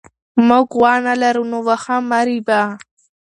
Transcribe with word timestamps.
موږ 0.47 0.67
غوا 0.77 0.93
نه 1.05 1.13
لرو 1.21 1.43
نو 1.51 1.57
واښه 1.67 1.97
مه 2.09 2.19
رېبه. 2.27 2.61